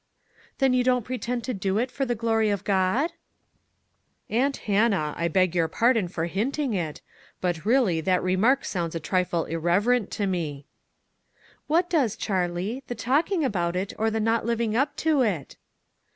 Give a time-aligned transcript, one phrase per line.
[0.57, 4.31] "Then you don't pretend to do it for the glory of God?" MISS WAINWRIGHT S
[4.31, 4.43] "MUDDLE.
[4.43, 4.57] 37 "Aunt
[4.95, 7.01] Hannah, I beg your pardon for hinting it,
[7.39, 10.65] but really that remark sounds a trifle irreverent to me.""
[11.67, 15.55] What does, Charlie, the talking about it, or the not living up to it?"